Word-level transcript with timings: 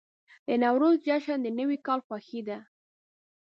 د 0.47 0.49
نوروز 0.63 0.97
جشن 1.07 1.37
د 1.43 1.47
نوي 1.59 1.77
کال 1.85 1.99
خوښي 2.07 2.41
ده. 2.47 2.57